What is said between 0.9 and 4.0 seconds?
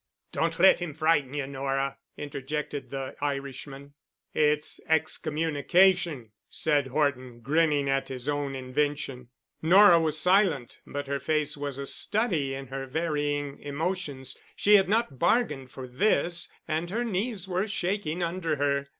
frighten you, Nora," interjected the Irishman.